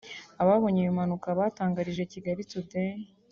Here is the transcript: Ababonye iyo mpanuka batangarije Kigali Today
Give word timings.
Ababonye 0.41 0.79
iyo 0.81 0.91
mpanuka 0.97 1.27
batangarije 1.39 2.03
Kigali 2.11 2.41
Today 2.51 2.95